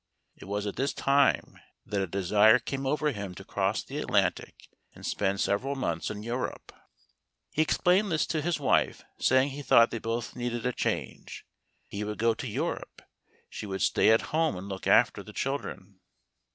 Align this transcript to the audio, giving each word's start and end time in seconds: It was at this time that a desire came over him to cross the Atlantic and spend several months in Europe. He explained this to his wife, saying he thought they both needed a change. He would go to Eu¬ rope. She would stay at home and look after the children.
It 0.35 0.45
was 0.45 0.65
at 0.65 0.77
this 0.77 0.95
time 0.95 1.59
that 1.85 2.01
a 2.01 2.07
desire 2.07 2.57
came 2.57 2.87
over 2.87 3.11
him 3.11 3.35
to 3.35 3.43
cross 3.45 3.83
the 3.83 3.99
Atlantic 3.99 4.67
and 4.95 5.05
spend 5.05 5.39
several 5.39 5.75
months 5.75 6.09
in 6.09 6.23
Europe. 6.23 6.71
He 7.51 7.61
explained 7.61 8.11
this 8.11 8.25
to 8.25 8.41
his 8.41 8.59
wife, 8.59 9.03
saying 9.19 9.49
he 9.49 9.61
thought 9.61 9.91
they 9.91 9.99
both 9.99 10.35
needed 10.35 10.65
a 10.65 10.73
change. 10.73 11.45
He 11.87 12.03
would 12.03 12.17
go 12.17 12.33
to 12.33 12.47
Eu¬ 12.47 12.73
rope. 12.77 13.03
She 13.47 13.67
would 13.67 13.83
stay 13.83 14.09
at 14.09 14.21
home 14.33 14.55
and 14.57 14.67
look 14.67 14.87
after 14.87 15.21
the 15.21 15.33
children. 15.33 15.99